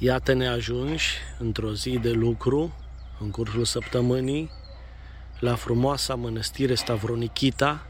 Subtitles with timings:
[0.00, 2.74] Iată-ne ajunși într-o zi de lucru,
[3.20, 4.50] în cursul săptămânii,
[5.38, 7.86] la frumoasa mănăstire Stavronichita,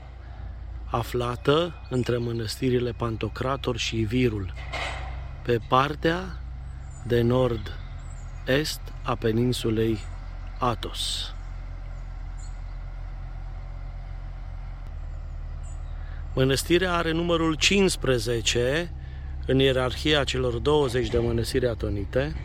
[0.84, 4.52] aflată între mănăstirile Pantocrator și Ivirul,
[5.42, 6.42] pe partea
[7.06, 9.98] de nord-est a peninsulei
[10.58, 11.32] Atos.
[16.34, 18.92] Mănăstirea are numărul 15
[19.50, 22.36] în ierarhia celor 20 de mănăstiri atonite.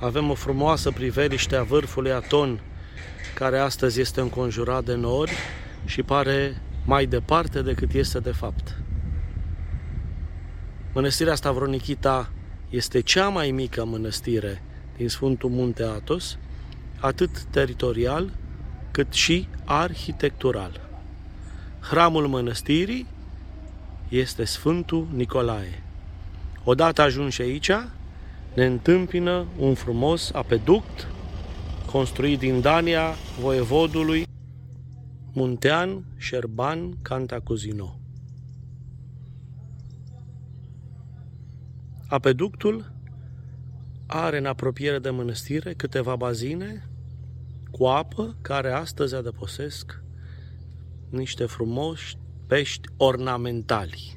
[0.00, 2.60] Avem o frumoasă priveliște a vârfului Aton,
[3.34, 5.32] care astăzi este înconjurat de nori
[5.84, 8.78] și pare mai departe decât este de fapt.
[10.92, 12.30] Mănăstirea Stavronichita
[12.70, 14.62] este cea mai mică mănăstire
[14.96, 16.38] din Sfântul Munte Atos,
[17.00, 18.32] atât teritorial
[18.90, 20.88] cât și arhitectural.
[21.80, 23.06] Hramul mănăstirii
[24.12, 25.82] este Sfântul Nicolae.
[26.64, 27.70] Odată ajunși aici,
[28.54, 31.08] ne întâmpină un frumos apeduct
[31.86, 34.26] construit din Dania voievodului
[35.32, 38.00] Muntean Șerban Cantacuzino.
[42.08, 42.92] Apeductul
[44.06, 46.88] are în apropiere de mănăstire câteva bazine
[47.70, 50.02] cu apă care astăzi adăposesc
[51.08, 52.16] niște frumoși
[52.52, 54.16] pești ornamentali.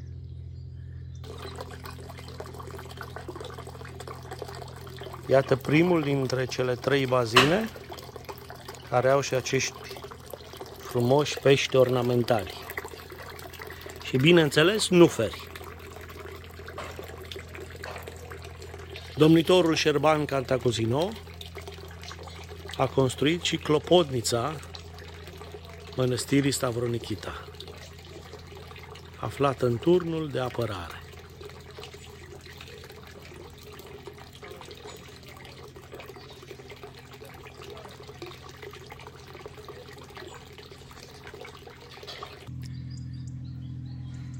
[5.27, 7.69] Iată primul dintre cele trei bazine
[8.89, 9.73] care au și acești
[10.77, 12.53] frumoși pești ornamentali.
[14.03, 15.47] Și bineînțeles, nu feri.
[19.15, 21.09] Domnitorul Șerban Cantacuzino
[22.77, 24.55] a construit și clopodnița
[25.95, 27.43] mănăstirii Stavronichita,
[29.25, 30.99] aflată în turnul de apărare.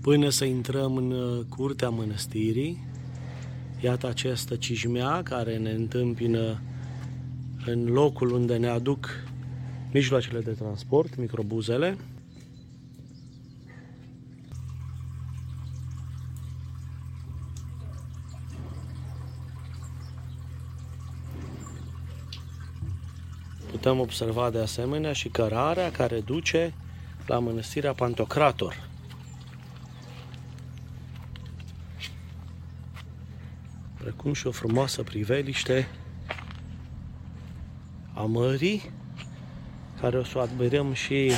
[0.02, 2.88] Până să intrăm în uh, curtea mănăstirii,
[3.80, 6.62] iată această cijmea care ne întâmpină
[7.66, 9.10] în locul unde ne aduc
[9.94, 11.98] mijloacele de transport, microbuzele.
[23.76, 26.74] Putem observa de asemenea și cărarea care duce
[27.26, 28.90] la mănăstirea Pantocrator.
[33.98, 35.88] precum și o frumoasă priveliște
[38.14, 38.92] a mării,
[40.00, 41.32] care o să o admirăm și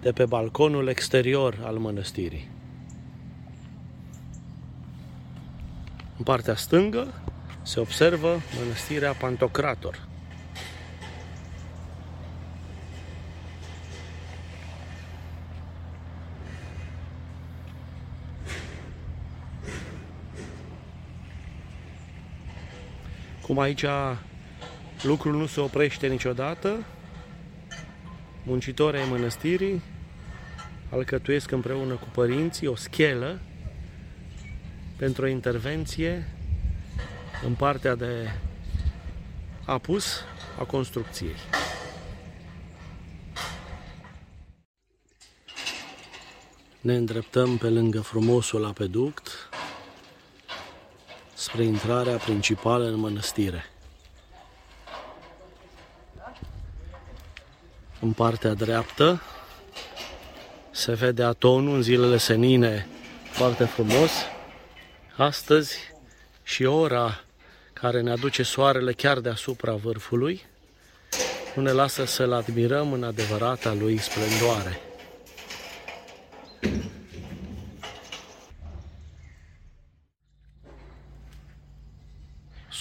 [0.00, 2.50] de pe balconul exterior al mănăstirii.
[6.16, 7.22] În partea stângă
[7.62, 10.10] se observă mănăstirea Pantocrator.
[23.52, 23.84] Cum aici
[25.02, 26.84] lucrul nu se oprește niciodată,
[28.42, 29.82] muncitorii ai mănăstirii
[30.90, 33.40] alcătuiesc împreună cu părinții o schelă
[34.96, 36.28] pentru o intervenție
[37.46, 38.30] în partea de
[39.64, 40.20] apus
[40.58, 41.36] a construcției.
[46.80, 49.51] Ne îndreptăm pe lângă frumosul apeduct
[51.42, 53.70] spre intrarea principală în mănăstire.
[58.00, 59.22] În partea dreaptă
[60.70, 62.86] se vede atonul în zilele senine
[63.30, 64.10] foarte frumos.
[65.16, 65.78] Astăzi
[66.42, 67.20] și ora
[67.72, 70.42] care ne aduce soarele chiar deasupra vârfului
[71.54, 74.80] nu ne lasă să-l admirăm în adevărata lui splendoare.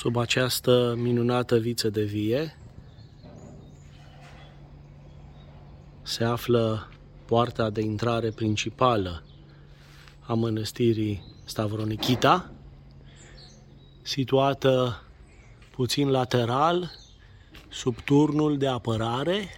[0.01, 2.57] Sub această minunată viță de vie.
[6.01, 6.89] Se află
[7.25, 9.23] poarta de intrare principală
[10.19, 12.51] a mănăstirii Stavronichita,
[14.01, 15.01] situată
[15.71, 16.91] puțin lateral,
[17.69, 19.49] sub turnul de apărare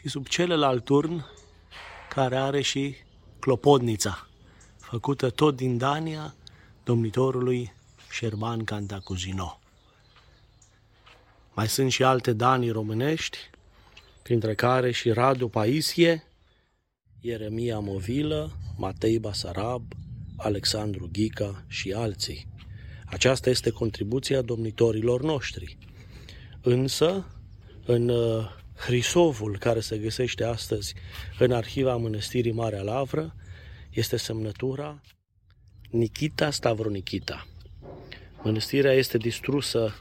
[0.00, 1.24] și sub celălalt turn
[2.08, 2.94] care are și
[3.38, 4.26] clopodnița,
[4.78, 6.34] făcută tot din Dania
[6.84, 7.72] domnitorului
[8.14, 9.60] Șerban Cantacuzino.
[11.54, 13.38] Mai sunt și alte danii românești,
[14.22, 16.24] printre care și Radu Paisie,
[17.20, 19.92] Ieremia Movilă, Matei Basarab,
[20.36, 22.46] Alexandru Ghica și alții.
[23.04, 25.78] Aceasta este contribuția domnitorilor noștri.
[26.62, 27.26] Însă,
[27.84, 30.94] în uh, Hrisovul care se găsește astăzi
[31.38, 33.34] în arhiva Mănăstirii Marea Lavră
[33.90, 35.00] este semnătura
[35.90, 37.46] Nikita Stavronikita.
[38.44, 39.94] Mănăstirea este distrusă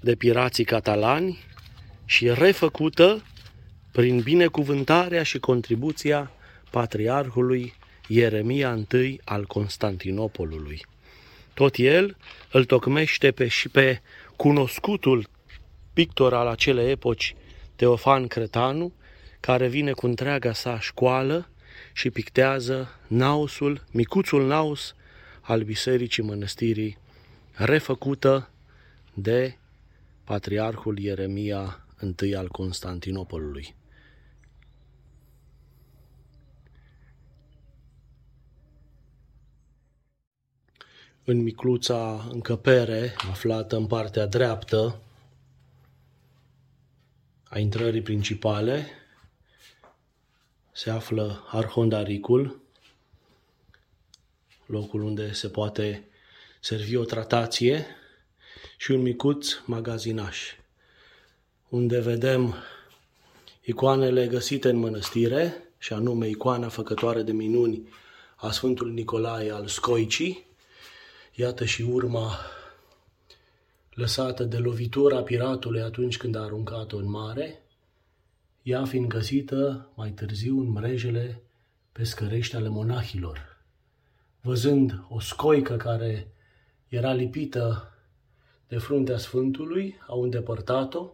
[0.00, 1.38] de pirații catalani
[2.04, 3.22] și refăcută
[3.92, 6.30] prin binecuvântarea și contribuția
[6.70, 7.74] patriarhului
[8.06, 10.84] Ieremia I al Constantinopolului.
[11.54, 12.16] Tot el
[12.52, 14.00] îl tocmește pe și pe
[14.36, 15.28] cunoscutul
[15.92, 17.34] pictor al acelei epoci,
[17.76, 18.92] Teofan Cretanu,
[19.40, 21.48] care vine cu întreaga sa școală
[21.92, 24.94] și pictează nausul, micuțul naus
[25.40, 26.98] al Bisericii Mănăstirii,
[27.52, 28.50] refăcută
[29.14, 29.56] de
[30.24, 31.84] Patriarhul Ieremia
[32.22, 33.74] I al Constantinopolului.
[41.24, 45.00] În micluța încăpere, aflată în partea dreaptă
[47.44, 48.86] a intrării principale,
[50.72, 52.60] se află arhondaricul,
[54.66, 56.09] locul unde se poate
[56.60, 57.86] servi o tratație
[58.76, 60.38] și un micuț magazinaș,
[61.68, 62.54] unde vedem
[63.62, 67.88] icoanele găsite în mănăstire, și anume icoana făcătoare de minuni
[68.36, 70.46] a Sfântului Nicolae al Scoicii,
[71.34, 72.38] iată și urma
[73.90, 77.62] lăsată de lovitura piratului atunci când a aruncat-o în mare,
[78.62, 81.42] ea fiind găsită mai târziu în mrejele
[81.92, 83.58] pescărești ale monahilor.
[84.40, 86.32] Văzând o scoică care
[86.90, 87.92] era lipită
[88.68, 91.10] de fruntea Sfântului, au îndepărtat-o,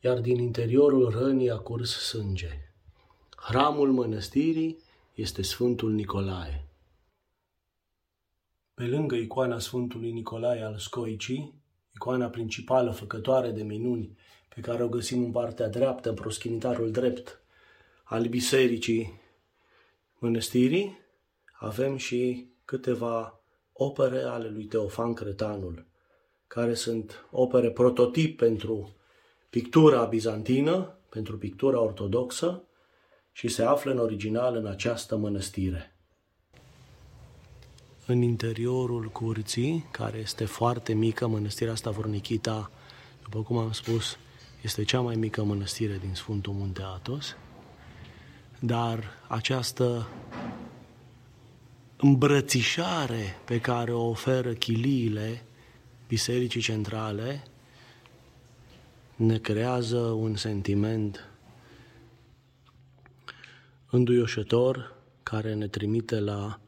[0.00, 2.48] iar din interiorul rănii a curs sânge.
[3.36, 4.78] Hramul mănăstirii
[5.14, 6.68] este Sfântul Nicolae.
[8.74, 11.54] Pe lângă icoana Sfântului Nicolae al Scoicii,
[11.94, 14.16] icoana principală făcătoare de minuni
[14.54, 17.40] pe care o găsim în partea dreaptă, în proschinitarul drept
[18.04, 19.20] al bisericii
[20.18, 20.98] mănăstirii,
[21.52, 23.40] avem și câteva
[23.76, 25.86] opere ale lui Teofan Cretanul,
[26.46, 28.94] care sunt opere prototip pentru
[29.50, 32.62] pictura bizantină, pentru pictura ortodoxă
[33.32, 35.96] și se află în original în această mănăstire.
[38.06, 42.70] În interiorul curții, care este foarte mică, mănăstirea Stavornichita,
[43.22, 44.16] după cum am spus,
[44.62, 47.36] este cea mai mică mănăstire din Sfântul Munte Atos,
[48.60, 50.06] dar această
[51.96, 55.44] îmbrățișare pe care o oferă chiliile
[56.08, 57.42] Bisericii Centrale
[59.16, 61.28] ne creează un sentiment
[63.90, 66.60] înduioșător care ne trimite la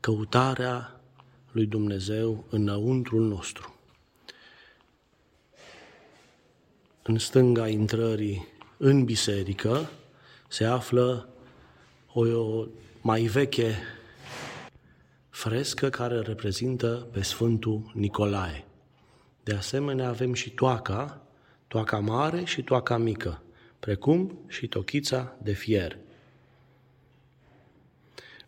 [0.00, 1.00] căutarea
[1.52, 3.74] lui Dumnezeu înăuntrul nostru.
[7.02, 8.46] În stânga intrării
[8.76, 9.90] în biserică
[10.48, 11.28] se află
[12.12, 12.66] o, o
[13.00, 13.74] mai veche
[15.36, 18.64] frescă care reprezintă pe Sfântul Nicolae.
[19.42, 21.26] De asemenea avem și toaca,
[21.68, 23.42] toaca mare și toaca mică,
[23.80, 25.98] precum și tochița de fier.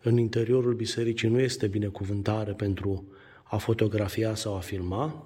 [0.01, 3.07] În interiorul bisericii nu este binecuvântare pentru
[3.43, 5.25] a fotografia sau a filma.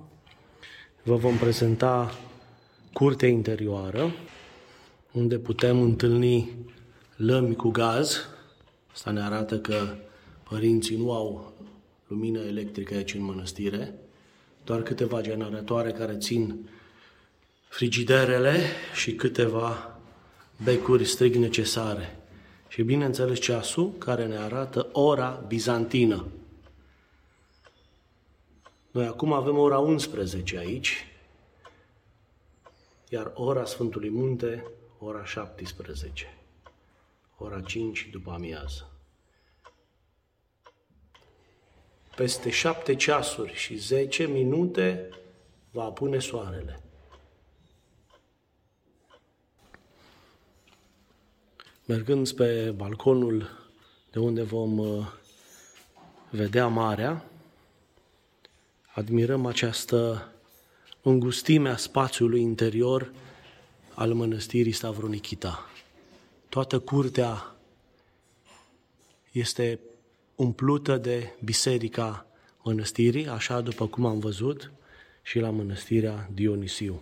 [1.03, 2.17] Vă vom prezenta
[2.93, 4.11] curtea interioară,
[5.11, 6.51] unde putem întâlni
[7.15, 8.27] lămi cu gaz.
[8.91, 9.95] Asta ne arată că
[10.53, 11.53] părinții nu au
[12.07, 13.93] lumină electrică aici în mănăstire,
[14.63, 16.69] doar câteva generatoare care țin
[17.67, 18.59] frigiderele
[18.93, 19.99] și câteva
[20.63, 22.19] becuri strig necesare.
[22.67, 26.25] Și bineînțeles ceasul care ne arată ora bizantină.
[28.91, 31.07] Noi acum avem ora 11 aici,
[33.09, 34.63] iar ora Sfântului Munte,
[34.99, 36.37] ora 17,
[37.37, 38.92] ora 5 după amiază.
[42.15, 45.09] Peste șapte ceasuri și zece minute
[45.71, 46.83] va pune soarele.
[51.85, 53.49] Mergând spre balconul
[54.11, 55.07] de unde vom uh,
[56.29, 57.25] vedea marea,
[58.93, 60.27] admirăm această
[61.01, 63.11] îngustime a spațiului interior
[63.93, 65.69] al mănăstirii Stavronichita.
[66.49, 67.55] Toată curtea
[69.31, 69.79] este
[70.35, 72.25] umplută de biserica
[72.63, 74.71] mănăstirii, așa după cum am văzut
[75.21, 77.01] și la mănăstirea Dionisiu.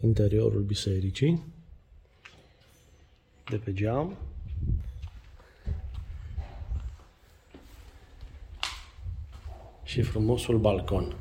[0.00, 1.44] interiorul bisericii,
[3.50, 4.29] de pe geam.
[9.90, 11.16] Și frumosul balcon.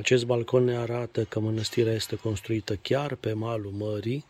[0.00, 4.24] Acest balcon ne arată că mănăstirea este construită chiar pe malul mării.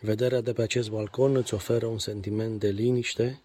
[0.00, 3.40] Vederea de pe acest balcon îți oferă un sentiment de liniște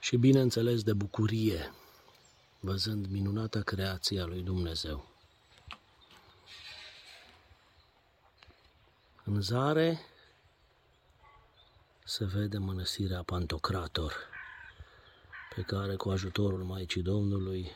[0.00, 1.72] și bineînțeles de bucurie,
[2.60, 5.08] văzând minunata creație a lui Dumnezeu.
[9.24, 10.00] În zare
[12.08, 14.14] se vede mănăstirea Pantocrator,
[15.54, 17.70] pe care cu ajutorul Maicii Domnului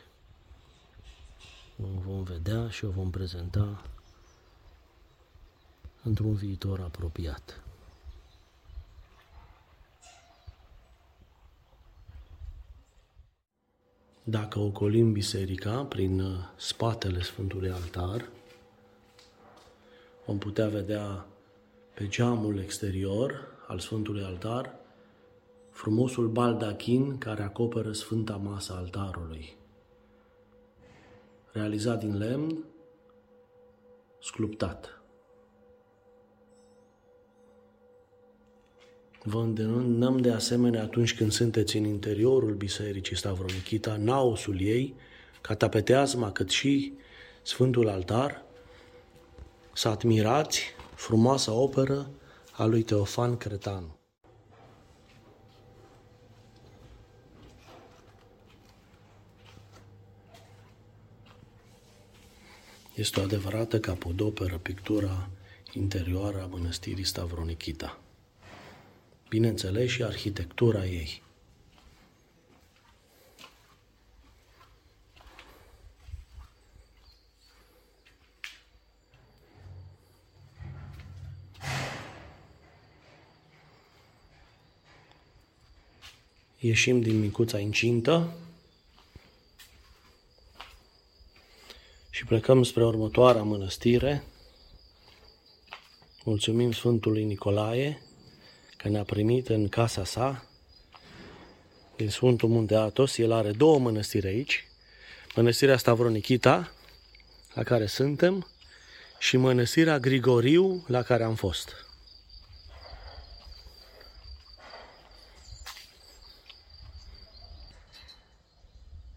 [1.81, 3.83] o vom vedea și o vom prezenta
[6.03, 7.61] într-un viitor apropiat.
[14.23, 18.29] Dacă ocolim biserica prin uh, spatele Sfântului Altar,
[20.25, 21.25] vom putea vedea
[21.93, 24.75] pe geamul exterior al Sfântului Altar,
[25.69, 29.55] frumosul baldachin care acoperă Sfânta Masă altarului.
[31.51, 32.63] Realizat din lemn,
[34.21, 35.01] sculptat.
[39.23, 44.95] Vă îndemnăm de asemenea atunci când sunteți în interiorul Bisericii Stavronichita, naosul ei,
[45.41, 46.93] ca tapeteazma cât și
[47.41, 48.43] Sfântul Altar,
[49.73, 50.61] să admirați
[50.95, 52.09] frumoasa operă
[52.55, 53.97] a lui Teofan Cretanu.
[62.95, 65.29] Este o adevărată capodoperă pictura
[65.71, 67.99] interioară a mănăstirii Stavronichita.
[69.29, 71.22] Bineînțeles și arhitectura ei.
[86.65, 88.33] Ieșim din micuța incintă
[92.09, 94.23] și plecăm spre următoarea mănăstire.
[96.23, 98.01] Mulțumim Sfântului Nicolae
[98.77, 100.45] că ne-a primit în casa sa
[101.95, 103.17] din Sfântul Munte Atos.
[103.17, 104.67] El are două mănăstiri aici.
[105.35, 106.73] Mănăstirea Stavronichita,
[107.53, 108.47] la care suntem,
[109.19, 111.92] și mănăstirea Grigoriu, la care am fost.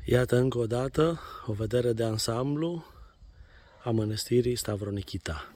[0.09, 2.85] Iată încă o dată o vedere de ansamblu
[3.85, 5.56] a mănăstirii Stavronichita.